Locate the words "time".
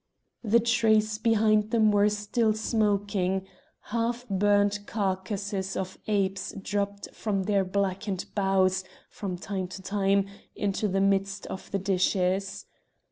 9.37-9.67, 9.83-10.25